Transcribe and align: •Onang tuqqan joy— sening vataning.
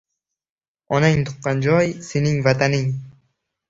•Onang 0.97 1.21
tuqqan 1.29 1.63
joy— 1.69 1.93
sening 2.09 2.43
vataning. 2.51 2.95